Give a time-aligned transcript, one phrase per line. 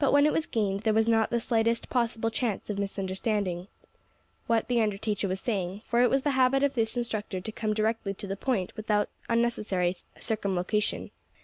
[0.00, 3.68] But when it was gained, there was not the slightest possible chance of misunderstanding
[4.48, 7.52] what the under teacher was saying, for it was the habit of this instructor to
[7.52, 11.12] come directly to the point without unnecessary circumlocution.